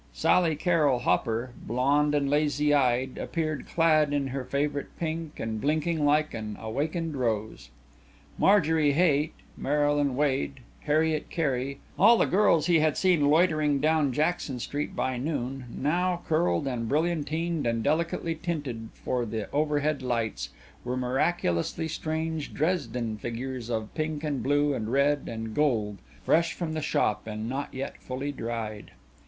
Sally 0.13 0.55
Carrol 0.55 0.97
Hopper, 0.97 1.51
blonde 1.61 2.15
and 2.15 2.27
lazy 2.27 2.73
eyed, 2.73 3.19
appeared 3.19 3.67
clad 3.67 4.13
in 4.13 4.29
her 4.29 4.43
favorite 4.43 4.87
pink 4.97 5.39
and 5.39 5.61
blinking 5.61 6.03
like 6.03 6.33
an 6.33 6.57
awakened 6.59 7.15
rose. 7.15 7.69
Marjorie 8.39 8.93
Haight, 8.93 9.35
Marylyn 9.55 10.15
Wade, 10.15 10.61
Harriet 10.79 11.29
Cary, 11.29 11.81
all 11.99 12.17
the 12.17 12.25
girls 12.25 12.65
he 12.65 12.79
had 12.79 12.97
seen 12.97 13.29
loitering 13.29 13.79
down 13.79 14.11
Jackson 14.11 14.57
Street 14.59 14.95
by 14.95 15.17
noon, 15.19 15.65
now, 15.71 16.23
curled 16.27 16.65
and 16.65 16.89
brilliantined 16.89 17.67
and 17.67 17.83
delicately 17.83 18.33
tinted 18.33 18.89
for 18.95 19.23
the 19.23 19.51
overhead 19.51 20.01
lights, 20.01 20.49
were 20.83 20.97
miraculously 20.97 21.87
strange 21.87 22.55
Dresden 22.55 23.17
figures 23.19 23.69
of 23.69 23.93
pink 23.93 24.23
and 24.23 24.41
blue 24.41 24.73
and 24.73 24.91
red 24.91 25.29
and 25.31 25.53
gold, 25.53 25.99
fresh 26.25 26.53
from 26.53 26.73
the 26.73 26.81
shop 26.81 27.27
and 27.27 27.47
not 27.47 27.71
yet 27.71 27.97
fully 28.01 28.31
dried. 28.31 28.93